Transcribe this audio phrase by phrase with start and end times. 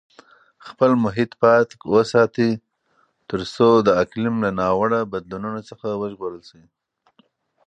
[0.67, 2.51] خپل محیط پاک وساتئ
[3.27, 6.63] ترڅو د اقلیم له ناوړه بدلونونو څخه وژغورل شئ.